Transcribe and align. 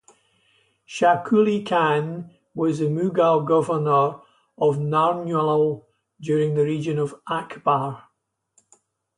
Shah 0.83 1.21
Quli 1.23 1.63
Khan 1.63 2.31
was 2.55 2.79
the 2.79 2.85
Mughal 2.85 3.45
governor 3.47 4.19
of 4.57 4.77
Narnaul 4.79 5.85
during 6.19 6.55
the 6.55 6.63
reign 6.63 6.97
of 6.97 7.21
Akbar. 7.29 8.05